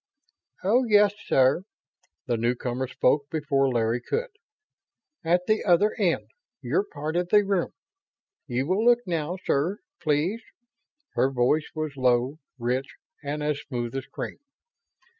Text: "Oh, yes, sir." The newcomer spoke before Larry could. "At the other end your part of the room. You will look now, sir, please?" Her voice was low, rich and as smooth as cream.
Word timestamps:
"Oh, 0.63 0.83
yes, 0.85 1.13
sir." 1.27 1.61
The 2.25 2.35
newcomer 2.35 2.87
spoke 2.87 3.29
before 3.29 3.69
Larry 3.69 4.01
could. 4.01 4.29
"At 5.23 5.45
the 5.45 5.63
other 5.63 5.93
end 5.99 6.31
your 6.59 6.83
part 6.83 7.15
of 7.15 7.29
the 7.29 7.43
room. 7.45 7.73
You 8.47 8.65
will 8.65 8.83
look 8.83 9.05
now, 9.05 9.37
sir, 9.45 9.77
please?" 10.01 10.41
Her 11.13 11.29
voice 11.29 11.69
was 11.75 11.95
low, 11.97 12.39
rich 12.57 12.87
and 13.23 13.43
as 13.43 13.59
smooth 13.59 13.95
as 13.95 14.07
cream. 14.07 14.39